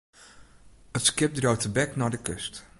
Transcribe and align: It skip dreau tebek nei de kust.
It 0.97 1.03
skip 1.07 1.31
dreau 1.37 1.55
tebek 1.61 1.91
nei 1.97 2.11
de 2.13 2.19
kust. 2.25 2.53